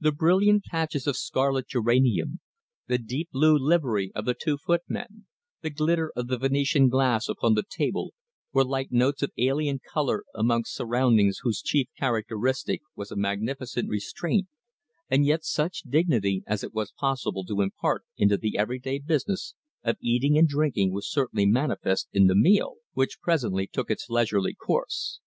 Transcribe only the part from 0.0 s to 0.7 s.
The brilliant